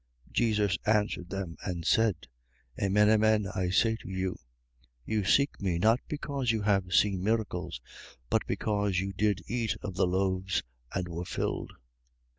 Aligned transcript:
6:26. 0.29 0.33
Jesus 0.33 0.77
answered 0.83 1.29
them 1.29 1.57
and 1.63 1.85
said: 1.85 2.15
Amen, 2.81 3.07
amen, 3.07 3.45
I 3.53 3.69
say 3.69 3.95
to 3.97 4.09
you, 4.09 4.35
you 5.05 5.23
seek 5.23 5.61
me, 5.61 5.77
not 5.77 5.99
because 6.07 6.49
you 6.51 6.63
have 6.63 6.91
seen 6.91 7.23
miracles, 7.23 7.79
but 8.27 8.41
because 8.47 8.99
you 8.99 9.13
did 9.13 9.43
eat 9.45 9.75
of 9.83 9.93
the 9.93 10.07
loaves 10.07 10.63
and 10.91 11.07
were 11.07 11.23
filled. 11.23 11.73